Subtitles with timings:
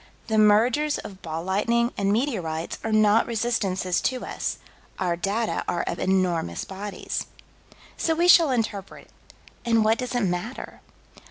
[0.25, 4.57] The mergers of ball lightning and meteorites are not resistances to us:
[4.97, 7.27] our data are of enormous bodies.
[7.97, 9.11] So we shall interpret
[9.63, 10.81] and what does it matter?